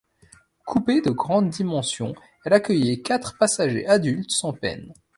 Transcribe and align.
Coupé 0.65 0.99
de 1.01 1.11
grandes 1.11 1.51
dimensions, 1.51 2.15
elle 2.43 2.53
accueillait 2.53 3.03
quatre 3.03 3.37
passagers 3.37 3.85
adultes 3.85 4.31
sans 4.31 4.51
peine. 4.51 4.91